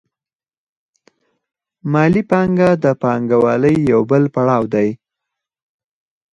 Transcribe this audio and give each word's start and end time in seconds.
مالي 1.91 2.21
پانګه 2.29 2.69
د 2.83 2.85
پانګوالۍ 3.01 3.75
یو 3.91 4.01
بل 4.09 4.23
پړاو 4.33 4.63
دی 4.73 4.89